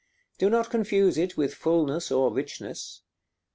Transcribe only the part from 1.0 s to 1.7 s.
it with